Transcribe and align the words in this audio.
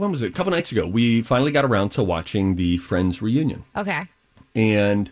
when 0.00 0.10
was 0.10 0.22
it? 0.22 0.28
A 0.28 0.32
couple 0.32 0.50
nights 0.50 0.72
ago, 0.72 0.86
we 0.86 1.20
finally 1.22 1.52
got 1.52 1.64
around 1.64 1.90
to 1.90 2.02
watching 2.02 2.54
the 2.54 2.78
Friends 2.78 3.20
reunion. 3.20 3.64
Okay. 3.76 4.04
And 4.54 5.10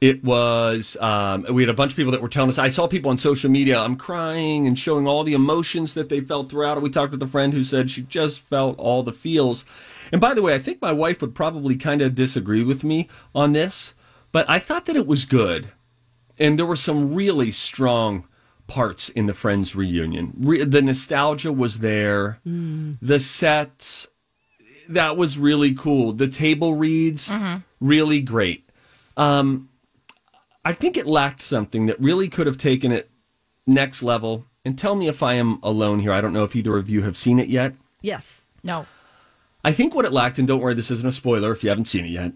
it 0.00 0.22
was, 0.24 0.96
um, 1.00 1.46
we 1.50 1.62
had 1.62 1.70
a 1.70 1.74
bunch 1.74 1.92
of 1.92 1.96
people 1.96 2.12
that 2.12 2.20
were 2.20 2.28
telling 2.28 2.50
us, 2.50 2.58
I 2.58 2.68
saw 2.68 2.86
people 2.86 3.10
on 3.10 3.16
social 3.16 3.50
media, 3.50 3.80
I'm 3.80 3.96
crying 3.96 4.66
and 4.66 4.78
showing 4.78 5.06
all 5.06 5.22
the 5.22 5.32
emotions 5.34 5.94
that 5.94 6.08
they 6.08 6.20
felt 6.20 6.50
throughout. 6.50 6.82
We 6.82 6.90
talked 6.90 7.12
with 7.12 7.22
a 7.22 7.28
friend 7.28 7.54
who 7.54 7.62
said 7.62 7.90
she 7.90 8.02
just 8.02 8.40
felt 8.40 8.78
all 8.78 9.02
the 9.02 9.12
feels. 9.12 9.64
And 10.12 10.20
by 10.20 10.34
the 10.34 10.42
way, 10.42 10.54
I 10.54 10.58
think 10.58 10.82
my 10.82 10.92
wife 10.92 11.20
would 11.20 11.34
probably 11.34 11.76
kind 11.76 12.02
of 12.02 12.14
disagree 12.14 12.64
with 12.64 12.84
me 12.84 13.08
on 13.34 13.52
this, 13.52 13.94
but 14.32 14.48
I 14.50 14.58
thought 14.58 14.86
that 14.86 14.96
it 14.96 15.06
was 15.06 15.24
good. 15.24 15.70
And 16.38 16.58
there 16.58 16.66
were 16.66 16.76
some 16.76 17.14
really 17.14 17.50
strong 17.50 18.26
parts 18.66 19.08
in 19.10 19.26
the 19.26 19.34
Friends 19.34 19.76
reunion. 19.76 20.34
Re- 20.38 20.64
the 20.64 20.82
nostalgia 20.82 21.52
was 21.52 21.78
there. 21.78 22.40
Mm. 22.46 22.98
The 23.00 23.20
sets 23.20 24.08
that 24.88 25.16
was 25.16 25.38
really 25.38 25.74
cool. 25.74 26.12
The 26.12 26.28
table 26.28 26.74
reads 26.74 27.28
mm-hmm. 27.28 27.58
really 27.80 28.20
great. 28.20 28.68
Um, 29.16 29.68
I 30.64 30.72
think 30.72 30.96
it 30.96 31.06
lacked 31.06 31.40
something 31.40 31.86
that 31.86 32.00
really 32.00 32.28
could 32.28 32.46
have 32.46 32.58
taken 32.58 32.92
it 32.92 33.10
next 33.66 34.02
level. 34.02 34.46
And 34.64 34.78
tell 34.78 34.96
me 34.96 35.06
if 35.08 35.22
I 35.22 35.34
am 35.34 35.58
alone 35.62 36.00
here. 36.00 36.12
I 36.12 36.20
don't 36.20 36.32
know 36.32 36.44
if 36.44 36.56
either 36.56 36.76
of 36.76 36.88
you 36.88 37.02
have 37.02 37.16
seen 37.16 37.38
it 37.38 37.48
yet. 37.48 37.74
Yes. 38.02 38.46
No. 38.64 38.86
I 39.64 39.72
think 39.72 39.94
what 39.94 40.04
it 40.04 40.12
lacked, 40.12 40.38
and 40.38 40.46
don't 40.46 40.60
worry, 40.60 40.74
this 40.74 40.90
isn't 40.90 41.06
a 41.06 41.12
spoiler 41.12 41.52
if 41.52 41.62
you 41.62 41.70
haven't 41.70 41.86
seen 41.86 42.04
it 42.04 42.10
yet, 42.10 42.32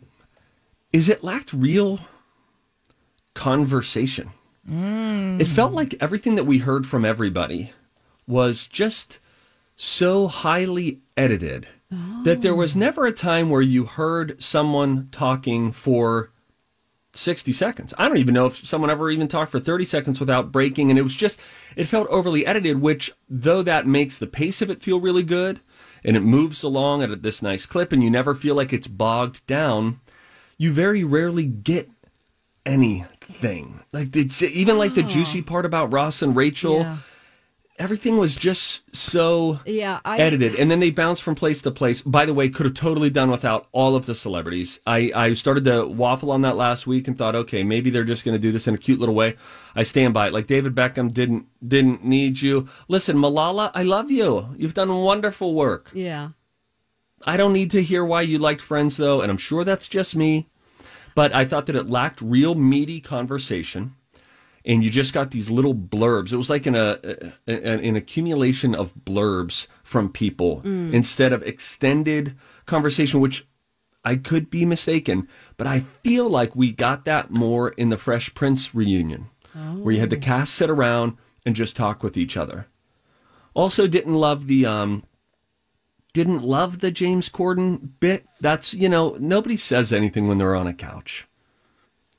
is 0.93 1.09
it 1.09 1.23
lacked 1.23 1.53
real 1.53 2.01
conversation. 3.35 4.31
Mm. 4.69 5.41
It 5.41 5.49
felt 5.49 5.73
like 5.73 5.95
everything 6.01 6.35
that 6.35 6.45
we 6.45 6.59
heard 6.59 6.87
from 6.87 7.05
everybody 7.05 7.73
was 8.27 8.67
just 8.67 9.19
so 9.77 10.29
highly 10.29 11.01
edited 11.17 11.67
oh. 11.93 12.23
that 12.25 12.43
there 12.43 12.55
was 12.55 12.77
never 12.77 13.07
a 13.07 13.13
time 13.13 13.49
where 13.49 13.63
you 13.63 13.85
heard 13.85 14.41
someone 14.43 15.09
talking 15.11 15.73
for 15.73 16.31
60 17.13 17.53
seconds. 17.53 17.95
I 17.99 18.07
don't 18.07 18.19
even 18.19 18.35
know 18.35 18.47
if 18.47 18.57
someone 18.67 18.91
ever 18.91 19.11
even 19.11 19.27
talked 19.27 19.51
for 19.51 19.59
30 19.59 19.85
seconds 19.85 20.21
without 20.21 20.53
breaking. 20.53 20.91
And 20.91 20.99
it 20.99 21.03
was 21.03 21.17
just, 21.17 21.41
it 21.77 21.87
felt 21.87 22.07
overly 22.09 22.47
edited, 22.47 22.81
which, 22.81 23.13
though 23.29 23.63
that 23.63 23.87
makes 23.87 24.19
the 24.19 24.27
pace 24.27 24.63
of 24.63 24.71
it 24.71 24.83
feel 24.83 25.01
really 25.01 25.25
good 25.25 25.61
and 26.05 26.17
it 26.17 26.21
moves 26.21 26.63
along 26.63 27.03
at 27.03 27.23
this 27.23 27.43
nice 27.43 27.67
clip 27.67 27.93
and 27.93 28.03
you 28.03 28.11
never 28.11 28.35
feel 28.35 28.55
like 28.55 28.73
it's 28.73 28.87
bogged 28.87 29.45
down, 29.47 30.01
you 30.57 30.73
very 30.73 31.03
rarely 31.03 31.47
get 31.47 31.91
any 32.65 33.05
thing. 33.33 33.81
Like 33.93 34.13
the, 34.13 34.31
even 34.53 34.79
like 34.79 34.95
the 34.95 35.03
juicy 35.03 35.41
oh. 35.41 35.45
part 35.45 35.67
about 35.67 35.93
Ross 35.93 36.23
and 36.23 36.35
Rachel. 36.35 36.81
Yeah. 36.81 36.97
Everything 37.79 38.19
was 38.19 38.37
just 38.37 38.95
so 38.95 39.59
yeah, 39.65 40.01
I, 40.05 40.19
edited, 40.19 40.55
and 40.57 40.71
then 40.71 40.81
they 40.81 40.91
bounced 40.91 41.23
from 41.23 41.35
place 41.35 41.63
to 41.63 41.71
place. 41.71 42.03
By 42.03 42.27
the 42.27 42.35
way, 42.35 42.51
could 42.51 42.67
have 42.67 42.75
totally 42.75 43.09
done 43.09 43.31
without 43.31 43.69
all 43.73 43.97
of 43.97 44.05
the 44.05 44.15
celebrities. 44.15 44.81
I, 44.87 45.11
I 45.15 45.33
started 45.33 45.65
to 45.65 45.87
waffle 45.87 46.31
on 46.31 46.43
that 46.43 46.59
last 46.59 46.87
week 46.87 47.09
and 47.09 47.17
thought, 47.17 47.35
okay, 47.35 47.65
maybe 47.65 47.89
they're 47.89 48.05
just 48.05 48.23
going 48.23 48.35
to 48.35 48.39
do 48.39 48.53
this 48.53 48.69
in 48.69 48.75
a 48.75 48.79
cute 48.79 49.01
little 49.01 49.15
way. 49.15 49.35
I 49.75 49.85
stand 49.85 50.13
by 50.13 50.27
it. 50.27 50.35
Like 50.35 50.47
David 50.47 50.75
Beckham 50.75 51.11
didn't 51.11 51.47
didn't 51.67 52.05
need 52.05 52.43
you. 52.43 52.69
Listen, 52.89 53.17
Malala, 53.17 53.71
I 53.75 53.83
love 53.83 54.11
you. 54.11 54.55
You've 54.59 54.75
done 54.75 54.95
wonderful 54.95 55.55
work. 55.55 55.91
Yeah. 55.95 56.31
I 57.25 57.39
don't 57.39 57.55
need 57.55 57.71
to 57.71 57.83
hear 57.83 58.05
why 58.05 58.23
you 58.23 58.39
liked 58.39 58.61
Friends 58.61 58.99
though, 58.99 59.23
and 59.23 59.31
I'm 59.31 59.39
sure 59.39 59.65
that's 59.65 59.89
just 59.89 60.15
me. 60.15 60.51
But 61.21 61.35
I 61.35 61.45
thought 61.45 61.67
that 61.67 61.77
it 61.77 61.91
lacked 61.91 62.23
real 62.23 62.55
meaty 62.55 62.99
conversation. 62.99 63.95
And 64.65 64.83
you 64.83 64.89
just 64.89 65.13
got 65.13 65.33
these 65.33 65.51
little 65.51 65.75
blurbs. 65.75 66.33
It 66.33 66.39
was 66.39 66.49
like 66.49 66.65
an, 66.65 66.75
a, 66.75 67.35
an 67.47 67.95
accumulation 67.95 68.75
of 68.75 68.95
blurbs 68.95 69.67
from 69.83 70.09
people 70.11 70.63
mm. 70.63 70.95
instead 70.95 71.35
of 71.35 71.43
extended 71.43 72.39
conversation, 72.65 73.21
which 73.21 73.47
I 74.03 74.17
could 74.17 74.49
be 74.49 74.65
mistaken, 74.65 75.29
but 75.59 75.67
I 75.67 75.81
feel 75.81 76.27
like 76.27 76.57
we 76.57 76.73
got 76.73 77.05
that 77.05 77.31
more 77.31 77.69
in 77.69 77.91
the 77.91 77.99
Fresh 77.99 78.33
Prince 78.33 78.75
reunion, 78.75 79.29
oh. 79.55 79.75
where 79.75 79.93
you 79.93 80.01
had 80.01 80.09
the 80.09 80.17
oh. 80.17 80.21
cast 80.21 80.55
sit 80.55 80.71
around 80.71 81.19
and 81.45 81.55
just 81.55 81.77
talk 81.77 82.03
with 82.03 82.17
each 82.17 82.35
other. 82.35 82.67
Also, 83.53 83.87
didn't 83.87 84.15
love 84.15 84.47
the 84.47 84.65
um, 84.65 85.03
didn't 86.11 86.43
love 86.43 86.81
the 86.81 86.91
James 86.91 87.29
Corden 87.29 87.91
bit. 88.01 88.27
That's, 88.41 88.75
you 88.75 88.89
know, 88.89 89.17
nobody 89.19 89.57
says 89.57 89.93
anything 89.93 90.29
when 90.29 90.39
they're 90.39 90.57
on 90.57 90.67
a 90.67 90.75
couch. 90.75 91.27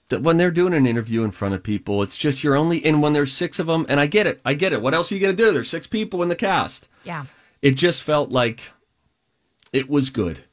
That 0.09 0.21
when 0.21 0.37
they're 0.37 0.51
doing 0.51 0.73
an 0.73 0.85
interview 0.85 1.23
in 1.23 1.31
front 1.31 1.55
of 1.55 1.63
people, 1.63 2.01
it's 2.03 2.17
just 2.17 2.43
you're 2.43 2.55
only, 2.55 2.83
and 2.83 3.01
when 3.01 3.13
there's 3.13 3.31
six 3.31 3.59
of 3.59 3.67
them, 3.67 3.85
and 3.87 3.99
I 3.99 4.07
get 4.07 4.27
it, 4.27 4.41
I 4.43 4.53
get 4.53 4.73
it. 4.73 4.81
What 4.81 4.93
else 4.93 5.11
are 5.11 5.15
you 5.15 5.21
going 5.21 5.35
to 5.35 5.43
do? 5.43 5.53
There's 5.53 5.69
six 5.69 5.87
people 5.87 6.21
in 6.21 6.29
the 6.29 6.35
cast. 6.35 6.89
Yeah. 7.03 7.25
It 7.61 7.75
just 7.75 8.03
felt 8.03 8.29
like 8.31 8.71
it 9.71 9.89
was 9.89 10.09
good. 10.09 10.43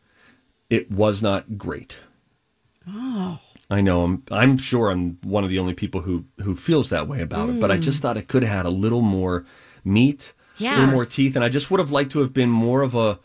It 0.71 0.91
was 0.91 1.23
not 1.23 1.59
great. 1.59 1.99
Oh. 2.87 3.41
I 3.71 3.83
know. 3.83 4.03
I'm. 4.03 4.23
I'm 4.31 4.57
sure 4.57 4.91
I'm 4.91 5.19
one 5.23 5.45
of 5.45 5.51
the 5.51 5.59
only 5.59 5.75
people 5.75 6.01
who 6.01 6.25
who 6.43 6.55
feels 6.55 6.89
that 6.89 7.07
way 7.07 7.21
about 7.21 7.51
mm. 7.51 7.57
it. 7.57 7.61
But 7.61 7.71
I 7.71 7.77
just 7.77 8.01
thought 8.01 8.17
it 8.17 8.27
could 8.27 8.43
have 8.43 8.57
had 8.57 8.67
a 8.67 8.71
little 8.71 9.03
more 9.03 9.45
meat, 9.85 10.33
yeah. 10.61 10.77
a 10.77 10.81
little 10.81 10.95
more 10.95 11.07
teeth, 11.07 11.37
and 11.37 11.45
I 11.45 11.49
just 11.49 11.71
would 11.71 11.81
have 11.81 11.91
liked 11.91 12.13
to 12.13 12.21
have 12.21 12.33
been 12.33 12.51
more 12.51 12.83
of 12.83 12.95
a 12.95 13.19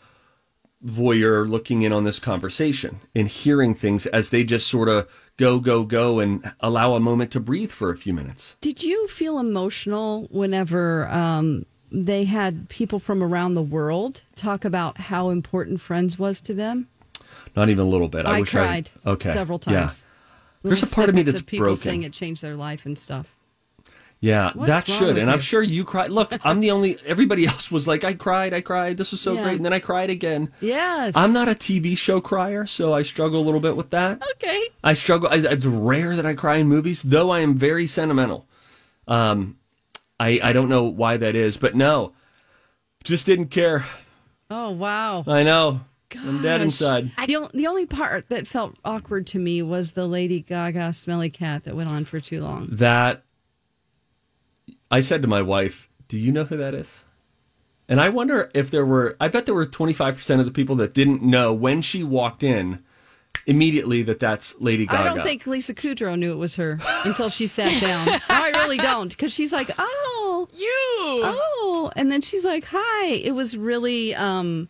voyeur 0.84 1.48
looking 1.48 1.82
in 1.82 1.92
on 1.92 2.04
this 2.04 2.18
conversation 2.18 3.00
and 3.14 3.26
hearing 3.26 3.74
things 3.74 4.06
as 4.06 4.30
they 4.30 4.44
just 4.44 4.66
sort 4.66 4.88
of 4.88 5.08
go, 5.38 5.58
go, 5.58 5.82
go 5.84 6.20
and 6.20 6.52
allow 6.60 6.94
a 6.94 7.00
moment 7.00 7.30
to 7.32 7.40
breathe 7.40 7.70
for 7.70 7.90
a 7.90 7.96
few 7.96 8.12
minutes. 8.12 8.56
Did 8.60 8.82
you 8.82 9.08
feel 9.08 9.38
emotional 9.38 10.28
whenever 10.30 11.08
um, 11.08 11.64
they 11.90 12.24
had 12.24 12.68
people 12.68 12.98
from 12.98 13.22
around 13.22 13.54
the 13.54 13.62
world 13.62 14.22
talk 14.34 14.64
about 14.64 14.98
how 14.98 15.30
important 15.30 15.80
Friends 15.80 16.18
was 16.18 16.40
to 16.42 16.54
them? 16.54 16.88
Not 17.56 17.70
even 17.70 17.86
a 17.86 17.88
little 17.88 18.08
bit. 18.08 18.26
I, 18.26 18.36
I 18.36 18.40
wish 18.40 18.50
cried 18.50 18.90
I, 19.06 19.10
okay. 19.10 19.30
several 19.30 19.58
times. 19.58 20.06
Yeah. 20.06 20.68
There's 20.68 20.82
a 20.82 20.94
part 20.94 21.08
of 21.08 21.14
me 21.14 21.22
that's 21.22 21.40
of 21.40 21.46
people 21.46 21.66
broken. 21.66 21.76
saying 21.76 22.02
it 22.02 22.12
changed 22.12 22.42
their 22.42 22.56
life 22.56 22.86
and 22.86 22.98
stuff. 22.98 23.28
Yeah, 24.24 24.52
What's 24.54 24.68
that 24.68 24.88
should. 24.88 25.18
And 25.18 25.30
I'm 25.30 25.38
sure 25.38 25.62
you 25.62 25.84
cried. 25.84 26.10
Look, 26.10 26.32
I'm 26.42 26.60
the 26.60 26.70
only, 26.70 26.96
everybody 27.06 27.46
else 27.46 27.70
was 27.70 27.86
like, 27.86 28.04
I 28.04 28.14
cried, 28.14 28.54
I 28.54 28.62
cried. 28.62 28.96
This 28.96 29.10
was 29.10 29.20
so 29.20 29.34
Yeah. 29.34 29.42
great. 29.42 29.56
And 29.56 29.66
then 29.66 29.74
I 29.74 29.80
cried 29.80 30.08
again. 30.08 30.50
Yes. 30.62 31.12
I'm 31.14 31.34
not 31.34 31.46
a 31.46 31.50
TV 31.54 31.94
show 31.94 32.22
crier, 32.22 32.64
so 32.64 32.94
I 32.94 33.02
struggle 33.02 33.42
a 33.42 33.44
little 33.44 33.60
bit 33.60 33.76
with 33.76 33.90
that. 33.90 34.22
Okay. 34.36 34.62
I 34.82 34.94
struggle. 34.94 35.28
I, 35.30 35.36
it's 35.52 35.66
rare 35.66 36.16
that 36.16 36.24
I 36.24 36.32
cry 36.32 36.56
in 36.56 36.68
movies, 36.68 37.02
though 37.02 37.28
I 37.28 37.40
am 37.40 37.54
very 37.54 37.86
sentimental. 37.86 38.46
Um, 39.06 39.58
I, 40.18 40.40
I 40.42 40.52
don't 40.54 40.70
know 40.70 40.84
why 40.84 41.18
that 41.18 41.34
is, 41.36 41.58
but 41.58 41.74
no, 41.74 42.14
just 43.04 43.26
didn't 43.26 43.48
care. 43.48 43.84
Oh, 44.50 44.70
wow. 44.70 45.24
I 45.26 45.42
know. 45.42 45.82
I'm 46.16 46.40
dead 46.40 46.58
Gosh. 46.58 46.64
inside. 46.64 47.12
The, 47.26 47.50
the 47.52 47.66
only 47.66 47.84
part 47.86 48.28
that 48.28 48.46
felt 48.46 48.76
awkward 48.84 49.26
to 49.28 49.38
me 49.38 49.60
was 49.62 49.92
the 49.92 50.06
Lady 50.06 50.40
Gaga 50.40 50.92
smelly 50.94 51.28
cat 51.28 51.64
that 51.64 51.74
went 51.76 51.90
on 51.90 52.04
for 52.06 52.20
too 52.20 52.40
long. 52.40 52.68
That 52.70 53.23
I 54.90 55.00
said 55.00 55.22
to 55.22 55.28
my 55.28 55.42
wife, 55.42 55.88
"Do 56.08 56.18
you 56.18 56.32
know 56.32 56.44
who 56.44 56.56
that 56.56 56.74
is?" 56.74 57.02
And 57.88 58.00
I 58.00 58.08
wonder 58.08 58.50
if 58.54 58.70
there 58.70 58.86
were. 58.86 59.16
I 59.20 59.28
bet 59.28 59.44
there 59.46 59.54
were 59.54 59.66
25 59.66 60.16
percent 60.16 60.40
of 60.40 60.46
the 60.46 60.52
people 60.52 60.76
that 60.76 60.94
didn't 60.94 61.22
know 61.22 61.52
when 61.52 61.82
she 61.82 62.02
walked 62.02 62.42
in 62.42 62.82
immediately 63.46 64.02
that 64.02 64.18
that's 64.20 64.54
Lady 64.60 64.86
Gaga. 64.86 64.98
I 64.98 65.14
don't 65.14 65.22
think 65.22 65.46
Lisa 65.46 65.74
Kudrow 65.74 66.18
knew 66.18 66.32
it 66.32 66.38
was 66.38 66.56
her 66.56 66.78
until 67.04 67.28
she 67.28 67.46
sat 67.46 67.78
down. 67.80 68.06
no, 68.06 68.18
I 68.30 68.50
really 68.50 68.78
don't, 68.78 69.10
because 69.10 69.32
she's 69.32 69.52
like, 69.52 69.70
"Oh, 69.76 70.48
You. 70.52 71.20
oh," 71.24 71.90
and 71.96 72.10
then 72.10 72.22
she's 72.22 72.44
like, 72.44 72.64
"Hi." 72.70 73.06
It 73.08 73.34
was 73.34 73.56
really 73.56 74.14
um, 74.14 74.68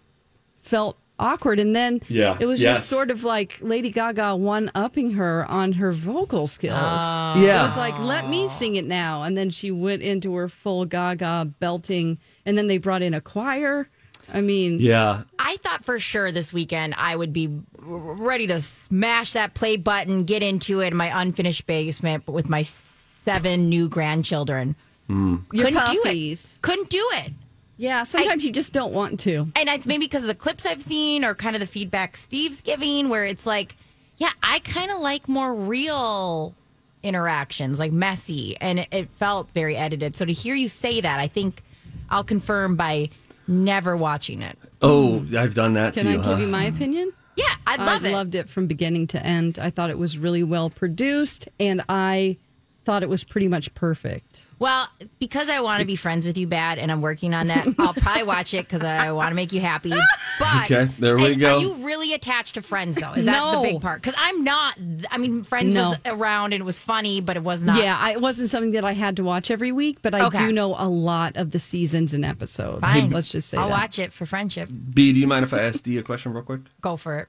felt 0.60 0.98
awkward. 1.18 1.58
And 1.60 1.74
then 1.76 2.00
Yeah. 2.08 2.36
it 2.40 2.46
was 2.46 2.60
Yes. 2.60 2.76
just 2.76 2.88
sort 2.88 3.10
of 3.10 3.24
like 3.24 3.58
Lady 3.60 3.90
Gaga 3.90 4.36
one 4.36 4.70
upping 4.74 5.12
her 5.12 5.44
on 5.50 5.72
her 5.72 5.92
vocal 5.92 6.46
skills. 6.46 6.74
Oh. 6.80 7.34
It 7.36 7.62
was 7.62 7.76
like, 7.76 7.98
let 8.00 8.28
me 8.28 8.46
sing 8.48 8.74
it 8.76 8.84
now. 8.84 9.22
And 9.22 9.36
then 9.36 9.50
she 9.50 9.70
went 9.70 10.02
into 10.02 10.34
her 10.34 10.48
full 10.48 10.84
Gaga 10.84 11.50
belting. 11.60 12.18
And 12.44 12.58
then 12.58 12.66
they 12.66 12.78
brought 12.78 13.02
in 13.02 13.14
a 13.14 13.20
choir. 13.20 13.88
I 14.32 14.40
mean, 14.40 14.78
yeah. 14.80 15.22
I 15.38 15.58
thought 15.58 15.84
for 15.84 15.98
sure 15.98 16.32
this 16.32 16.52
weekend 16.52 16.94
I 16.96 17.14
would 17.14 17.32
be 17.32 17.50
ready 17.78 18.46
to 18.46 18.60
smash 18.60 19.32
that 19.34 19.52
play 19.54 19.76
button, 19.76 20.24
get 20.24 20.42
into 20.42 20.80
it 20.80 20.88
in 20.92 20.96
my 20.96 21.20
unfinished 21.20 21.66
basement, 21.66 22.24
but 22.24 22.32
with 22.32 22.48
my 22.48 22.62
seven 22.62 23.68
new 23.68 23.88
grandchildren. 23.88 24.76
Hmm. 25.08 25.36
your 25.52 25.66
Couldn't 25.66 25.90
do 25.90 26.02
it. 26.06 26.58
Couldn't 26.62 26.88
do 26.88 27.06
it. 27.12 27.32
Yeah, 27.76 28.04
sometimes 28.04 28.44
you 28.44 28.52
just 28.52 28.72
don't 28.72 28.92
want 28.92 29.20
to. 29.20 29.50
And 29.56 29.68
it's 29.68 29.86
maybe 29.86 30.06
because 30.06 30.22
of 30.22 30.28
the 30.28 30.34
clips 30.34 30.64
I've 30.64 30.82
seen 30.82 31.24
or 31.24 31.34
kind 31.34 31.56
of 31.56 31.60
the 31.60 31.66
feedback 31.66 32.16
Steve's 32.16 32.60
giving, 32.60 33.08
where 33.08 33.24
it's 33.24 33.46
like, 33.46 33.76
yeah, 34.16 34.30
I 34.42 34.60
kind 34.60 34.90
of 34.90 35.00
like 35.00 35.28
more 35.28 35.52
real 35.54 36.54
interactions, 37.02 37.78
like 37.78 37.92
messy. 37.92 38.56
And 38.60 38.80
it, 38.80 38.88
it 38.92 39.08
felt 39.10 39.50
very 39.50 39.76
edited. 39.76 40.14
So 40.14 40.24
to 40.24 40.32
hear 40.32 40.54
you 40.54 40.68
say 40.68 41.00
that, 41.00 41.18
I 41.18 41.26
think 41.26 41.62
I'll 42.10 42.24
confirm 42.24 42.76
by 42.76 43.10
never 43.48 43.96
watching 43.96 44.40
it. 44.40 44.56
Oh, 44.80 45.26
I've 45.36 45.54
done 45.54 45.72
that 45.74 45.94
Can 45.94 46.04
too. 46.04 46.10
I 46.10 46.16
give 46.16 46.24
huh? 46.24 46.36
you 46.36 46.46
my 46.46 46.64
opinion? 46.64 47.12
Yeah, 47.36 47.44
I'd 47.66 47.80
love 47.80 48.04
I 48.04 48.08
it. 48.08 48.12
loved 48.12 48.34
it 48.36 48.48
from 48.48 48.68
beginning 48.68 49.08
to 49.08 49.26
end. 49.26 49.58
I 49.58 49.70
thought 49.70 49.90
it 49.90 49.98
was 49.98 50.16
really 50.16 50.44
well 50.44 50.70
produced, 50.70 51.48
and 51.58 51.82
I 51.88 52.36
thought 52.84 53.02
it 53.02 53.08
was 53.08 53.24
pretty 53.24 53.48
much 53.48 53.72
perfect. 53.74 54.42
Well, 54.58 54.86
because 55.18 55.48
I 55.50 55.60
want 55.60 55.80
to 55.80 55.86
be 55.86 55.96
friends 55.96 56.24
with 56.24 56.38
you 56.38 56.46
bad 56.46 56.78
and 56.78 56.92
I'm 56.92 57.00
working 57.00 57.34
on 57.34 57.48
that, 57.48 57.66
I'll 57.78 57.92
probably 57.92 58.22
watch 58.22 58.54
it 58.54 58.66
because 58.68 58.82
I 58.84 59.10
want 59.12 59.30
to 59.30 59.34
make 59.34 59.52
you 59.52 59.60
happy. 59.60 59.92
But 60.38 60.70
Okay, 60.70 60.88
there 60.98 61.16
we 61.16 61.32
are- 61.32 61.34
go. 61.34 61.56
Are 61.56 61.60
you 61.60 61.74
really 61.84 62.12
attached 62.14 62.54
to 62.54 62.62
Friends 62.62 62.96
though? 62.96 63.12
Is 63.12 63.24
that 63.24 63.32
No. 63.32 63.62
the 63.62 63.72
big 63.72 63.80
part? 63.80 64.00
Because 64.02 64.14
I'm 64.18 64.44
not. 64.44 64.78
I 65.10 65.18
mean, 65.18 65.42
Friends 65.42 65.74
was 65.74 65.96
around 66.06 66.52
and 66.52 66.60
it 66.60 66.64
was 66.64 66.78
funny, 66.78 67.20
but 67.20 67.36
it 67.36 67.42
was 67.42 67.62
not. 67.62 67.76
Yeah, 67.78 67.96
I, 67.98 68.12
it 68.12 68.20
wasn't 68.20 68.48
something 68.48 68.70
that 68.72 68.84
I 68.84 68.92
had 68.92 69.16
to 69.16 69.24
watch 69.24 69.50
every 69.50 69.72
week, 69.72 69.98
but 70.02 70.14
I 70.14 70.22
Okay. 70.26 70.38
do 70.38 70.52
know 70.52 70.76
a 70.78 70.88
lot 70.88 71.36
of 71.36 71.52
the 71.52 71.58
seasons 71.58 72.14
and 72.14 72.24
episodes. 72.24 72.80
Fine. 72.80 73.10
Let's 73.10 73.30
just 73.30 73.48
say 73.48 73.58
I'll 73.58 73.68
that. 73.68 73.74
watch 73.74 73.98
it 73.98 74.12
for 74.12 74.24
friendship. 74.26 74.68
B, 74.94 75.12
do 75.12 75.18
you 75.20 75.26
mind 75.26 75.44
if 75.44 75.52
I 75.52 75.60
ask 75.62 75.82
D 75.82 75.98
a 75.98 76.02
question 76.02 76.32
real 76.32 76.42
quick? 76.42 76.60
Go 76.80 76.96
for 76.96 77.18
it. 77.18 77.28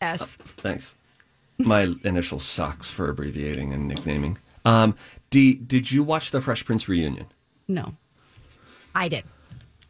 S. 0.00 0.36
Uh, 0.40 0.42
thanks. 0.56 0.94
My 1.58 1.94
initial 2.02 2.40
sucks 2.40 2.90
for 2.90 3.08
abbreviating 3.08 3.72
and 3.72 3.86
nicknaming. 3.86 4.38
Um, 4.64 4.94
D, 5.30 5.54
did 5.54 5.90
you 5.90 6.02
watch 6.02 6.30
the 6.30 6.40
Fresh 6.40 6.64
Prince 6.64 6.88
reunion? 6.88 7.26
No. 7.68 7.96
I 8.94 9.08
did. 9.08 9.24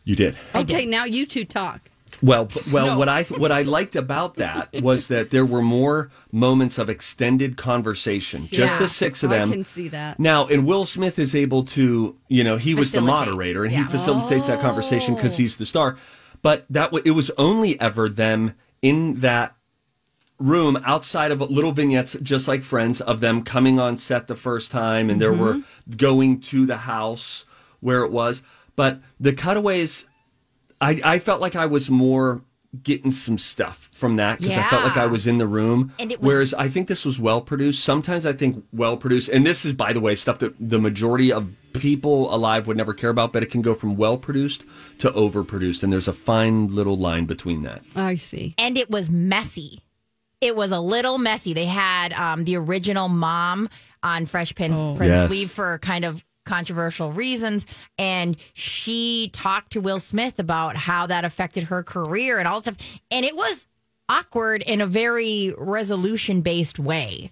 You 0.04 0.14
did. 0.16 0.36
Okay, 0.54 0.84
now 0.86 1.04
you 1.04 1.26
two 1.26 1.44
talk. 1.44 1.88
Well, 2.22 2.46
p- 2.46 2.60
well, 2.72 2.96
what 2.98 3.08
I 3.08 3.22
what 3.24 3.50
I 3.50 3.62
liked 3.62 3.96
about 3.96 4.34
that 4.34 4.68
was 4.82 5.08
that 5.08 5.30
there 5.30 5.46
were 5.46 5.62
more 5.62 6.10
moments 6.30 6.78
of 6.78 6.88
extended 6.90 7.56
conversation. 7.56 8.46
Just 8.48 8.74
Yeah. 8.74 8.78
the 8.80 8.88
six 8.88 9.22
of 9.22 9.30
them. 9.30 9.48
I 9.48 9.52
can 9.52 9.64
see 9.64 9.88
that. 9.88 10.20
Now, 10.20 10.46
and 10.46 10.66
Will 10.66 10.84
Smith 10.84 11.18
is 11.18 11.34
able 11.34 11.64
to, 11.64 12.16
you 12.28 12.44
know, 12.44 12.56
he 12.56 12.74
was 12.74 12.92
the 12.92 12.98
Facilitate. 13.00 13.26
moderator 13.28 13.64
and 13.64 13.72
Yeah. 13.72 13.84
he 13.84 13.90
facilitates 13.90 14.46
that 14.46 14.60
conversation 14.60 15.14
because 15.14 15.36
he's 15.36 15.56
the 15.56 15.66
star. 15.66 15.96
But 16.42 16.66
that 16.70 16.86
w- 16.86 17.02
it 17.04 17.12
was 17.12 17.30
only 17.38 17.80
ever 17.80 18.08
them 18.08 18.54
in 18.82 19.20
that 19.20 19.56
room 20.38 20.82
outside 20.84 21.30
of 21.30 21.40
little 21.40 21.72
vignettes, 21.72 22.16
just 22.22 22.48
like 22.48 22.62
Friends, 22.62 23.00
of 23.00 23.20
them 23.20 23.42
coming 23.42 23.78
on 23.78 23.96
set 23.98 24.26
the 24.26 24.36
first 24.36 24.72
time, 24.72 25.10
and 25.10 25.20
there 25.20 25.32
were 25.32 25.54
mm-hmm. 25.54 25.96
going 25.96 26.40
to 26.40 26.66
the 26.66 26.78
house 26.78 27.44
where 27.80 28.02
it 28.02 28.10
was. 28.10 28.42
But 28.74 29.00
the 29.20 29.32
cutaways, 29.32 30.06
I, 30.80 31.00
I 31.04 31.18
felt 31.18 31.40
like 31.40 31.56
I 31.56 31.66
was 31.66 31.90
more 31.90 32.42
getting 32.82 33.10
some 33.10 33.36
stuff 33.36 33.88
from 33.92 34.16
that 34.16 34.38
because 34.40 34.56
I 34.56 34.62
felt 34.70 34.82
like 34.82 34.96
I 34.96 35.06
was 35.06 35.26
in 35.26 35.36
the 35.36 35.46
room. 35.46 35.92
And 35.98 36.10
it 36.10 36.20
was- 36.20 36.26
Whereas 36.26 36.54
I 36.54 36.68
think 36.68 36.88
this 36.88 37.04
was 37.04 37.20
well 37.20 37.42
produced. 37.42 37.84
Sometimes 37.84 38.24
I 38.24 38.32
think 38.32 38.64
well 38.72 38.96
produced, 38.96 39.28
and 39.28 39.46
this 39.46 39.64
is, 39.66 39.74
by 39.74 39.92
the 39.92 40.00
way, 40.00 40.14
stuff 40.14 40.38
that 40.38 40.54
the 40.58 40.78
majority 40.78 41.30
of 41.30 41.50
people 41.74 42.34
alive 42.34 42.66
would 42.66 42.76
never 42.76 42.94
care 42.94 43.10
about, 43.10 43.32
but 43.32 43.42
it 43.42 43.50
can 43.50 43.60
go 43.60 43.74
from 43.74 43.96
well 43.96 44.16
produced 44.16 44.64
to 44.98 45.10
overproduced, 45.10 45.82
and 45.82 45.92
there's 45.92 46.08
a 46.08 46.12
fine 46.14 46.68
little 46.68 46.96
line 46.96 47.26
between 47.26 47.62
that. 47.62 47.82
I 47.94 48.16
see. 48.16 48.54
and 48.56 48.78
it 48.78 48.90
was 48.90 49.10
messy. 49.10 49.80
It 50.42 50.56
was 50.56 50.72
a 50.72 50.80
little 50.80 51.16
messy. 51.18 51.54
They 51.54 51.66
had 51.66 52.12
um, 52.12 52.42
the 52.44 52.56
original 52.56 53.08
mom 53.08 53.68
on 54.02 54.26
Fresh 54.26 54.54
Prince, 54.56 54.78
Prince 54.98 55.10
Yes. 55.10 55.30
leave 55.30 55.50
for 55.50 55.78
kind 55.78 56.04
of 56.04 56.22
controversial 56.44 57.12
reasons, 57.12 57.64
and 57.96 58.36
she 58.52 59.30
talked 59.32 59.70
to 59.72 59.80
Will 59.80 60.00
Smith 60.00 60.40
about 60.40 60.76
how 60.76 61.06
that 61.06 61.24
affected 61.24 61.62
her 61.64 61.84
career 61.84 62.40
and 62.40 62.48
all 62.48 62.60
that 62.60 62.74
stuff. 62.74 63.00
And 63.12 63.24
it 63.24 63.36
was 63.36 63.68
awkward 64.08 64.62
in 64.62 64.80
a 64.80 64.86
very 64.86 65.54
resolution 65.56 66.40
based 66.40 66.80
way. 66.80 67.30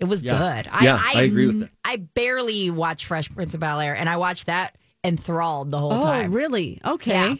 It 0.00 0.06
was 0.06 0.24
Yeah. 0.24 0.36
good. 0.62 0.70
Yeah, 0.82 1.00
I 1.00 1.22
agree 1.22 1.46
with 1.46 1.60
that. 1.60 1.70
I 1.84 1.96
barely 1.98 2.70
watched 2.70 3.04
Fresh 3.04 3.30
Prince 3.30 3.54
of 3.54 3.60
Bel 3.60 3.78
Air, 3.78 3.94
and 3.94 4.08
I 4.08 4.16
watched 4.16 4.46
that 4.46 4.76
enthralled 5.04 5.70
the 5.70 5.78
whole 5.78 5.92
Oh, 5.92 6.02
time. 6.02 6.32
Oh, 6.32 6.34
really? 6.34 6.80
Okay. 6.84 7.12
Yeah. 7.30 7.34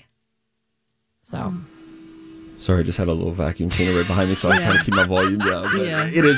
So. 1.23 1.55
Sorry, 2.59 2.81
I 2.81 2.83
just 2.83 2.99
had 2.99 3.09
a 3.09 3.13
little 3.13 3.33
vacuum 3.33 3.71
cleaner 3.71 3.97
right 3.97 4.07
behind 4.07 4.29
me, 4.29 4.35
so 4.35 4.51
I'm 4.51 4.61
trying 4.61 4.79
to 4.79 4.85
keep 4.85 4.95
my 4.95 5.05
volume 5.07 5.39
down. 5.39 5.63
But 5.75 5.87
Yeah. 5.87 6.05
it 6.13 6.25
is 6.25 6.37